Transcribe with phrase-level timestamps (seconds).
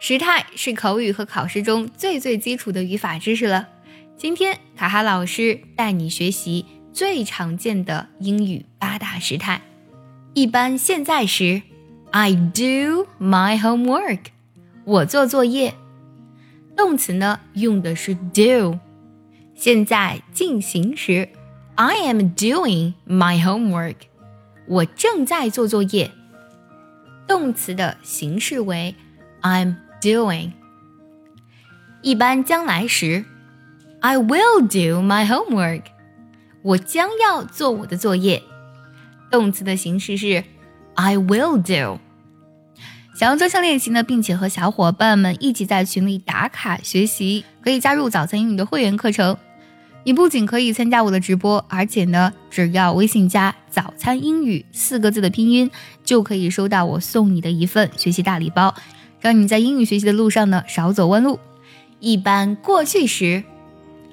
[0.00, 3.68] 时态是口语和考试中最最基础的语法知识了。
[4.16, 9.60] 今天卡哈老师带你学习最常见的英语八大时态。
[10.34, 11.62] 一般现在时
[12.12, 14.20] ，I do my homework，
[14.84, 15.74] 我做作业。
[16.76, 18.78] 动词呢用的是 do。
[19.56, 21.28] 现在进行时
[21.74, 23.96] ，I am doing my homework，
[24.68, 26.12] 我正在做作业。
[27.26, 28.94] 动词的形式为
[29.42, 30.52] I'm doing。
[32.02, 33.24] 一般将来时
[34.00, 35.82] ，I will do my homework，
[36.62, 38.42] 我将要做我的作业。
[39.30, 40.44] 动词的形式是
[40.94, 41.98] I will do。
[43.14, 49.36] 想要专项练习呢，并且和小伙伴们一起在群里打卡学习，可以加入早餐英语的会员课程。
[50.04, 55.68] 你不仅可以参加我的直播，而且呢，只要微信加“早餐英语”四个字的拼音，
[56.04, 58.72] 就可以收到我送你的一份学习大礼包，
[59.20, 61.38] 让你在英语学习的路上呢少走弯路。
[62.00, 63.42] 一般过去时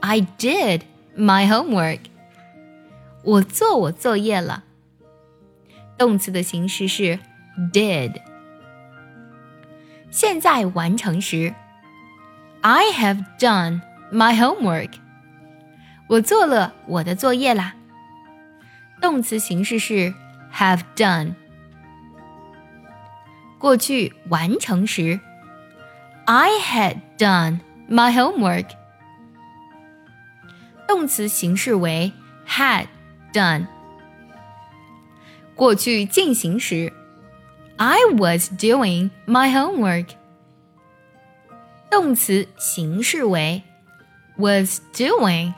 [0.00, 0.82] ，I did
[1.16, 1.98] my homework，
[3.24, 4.64] 我做我作业了。
[5.98, 7.18] 动词的形式是
[7.72, 8.20] did。
[10.10, 11.54] 现在完成时
[12.60, 13.80] ，I have done
[14.12, 14.90] my homework。
[16.08, 17.74] 我做了我的作业啦。
[19.00, 20.14] 动词形式是
[20.54, 21.34] have done。
[23.61, 25.19] 过去完成时，
[26.25, 28.67] I had done my homework。
[30.87, 32.13] 动词形式为
[32.47, 32.87] had
[33.33, 33.67] done。
[35.55, 36.93] 过去进行时，
[37.77, 40.09] I was doing my homework。
[41.89, 43.63] 动词形式为
[44.37, 45.53] was doing。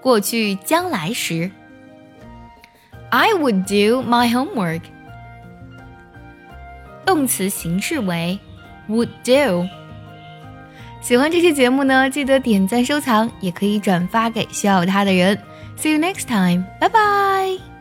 [0.00, 1.50] 过去将来时，
[3.10, 4.82] I would do my homework。
[7.07, 8.37] 动词形式为
[8.89, 9.65] would do。
[10.99, 15.39] 喜欢这期节目呢，记得点赞收藏，也可以转发给需要它的人。
[15.77, 17.76] See you next time，拜拜。